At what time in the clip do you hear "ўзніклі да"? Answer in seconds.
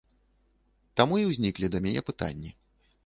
1.33-1.85